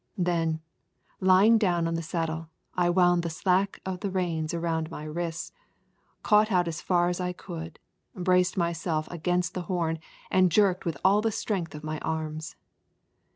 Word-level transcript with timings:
Then, 0.17 0.61
lying 1.19 1.59
down 1.59 1.87
on 1.87 1.93
the 1.93 2.01
saddle, 2.01 2.49
I 2.73 2.89
wound 2.89 3.21
the 3.21 3.29
slack 3.29 3.79
of 3.85 3.99
the 3.99 4.09
reins 4.09 4.51
around 4.51 4.89
my 4.89 5.03
wrists, 5.03 5.51
caught 6.23 6.51
out 6.51 6.67
as 6.67 6.81
far 6.81 7.07
as 7.07 7.21
I 7.21 7.33
could, 7.33 7.77
braced 8.15 8.57
myself 8.57 9.07
against 9.11 9.53
the 9.53 9.61
horn, 9.69 9.99
and 10.31 10.51
jerked 10.51 10.85
with 10.85 10.97
all 11.05 11.21
the 11.21 11.31
strength 11.31 11.75
of 11.75 11.83
my 11.83 11.99
arms. 11.99 12.55